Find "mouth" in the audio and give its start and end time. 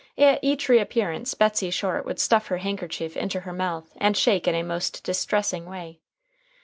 3.53-3.93